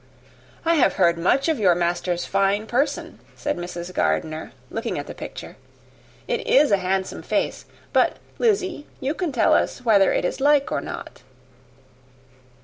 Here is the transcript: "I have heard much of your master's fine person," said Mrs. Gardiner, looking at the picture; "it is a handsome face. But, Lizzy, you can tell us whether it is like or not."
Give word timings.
"I 0.65 0.77
have 0.77 0.93
heard 0.95 1.15
much 1.19 1.47
of 1.47 1.59
your 1.59 1.75
master's 1.75 2.25
fine 2.25 2.65
person," 2.65 3.19
said 3.35 3.55
Mrs. 3.55 3.93
Gardiner, 3.93 4.51
looking 4.71 4.97
at 4.97 5.05
the 5.05 5.13
picture; 5.13 5.57
"it 6.27 6.47
is 6.47 6.71
a 6.71 6.77
handsome 6.77 7.21
face. 7.21 7.65
But, 7.93 8.17
Lizzy, 8.39 8.87
you 8.99 9.13
can 9.13 9.31
tell 9.31 9.53
us 9.53 9.85
whether 9.85 10.11
it 10.11 10.25
is 10.25 10.41
like 10.41 10.71
or 10.71 10.81
not." 10.81 11.21